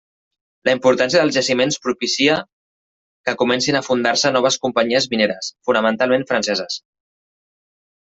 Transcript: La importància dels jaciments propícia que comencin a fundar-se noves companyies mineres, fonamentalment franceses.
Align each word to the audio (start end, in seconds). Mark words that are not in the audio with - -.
La 0.67 0.73
importància 0.75 1.19
dels 1.23 1.33
jaciments 1.35 1.75
propícia 1.83 2.37
que 3.29 3.35
comencin 3.41 3.77
a 3.79 3.81
fundar-se 3.89 4.31
noves 4.37 4.57
companyies 4.63 5.07
mineres, 5.13 5.51
fonamentalment 5.69 6.27
franceses. 6.33 6.79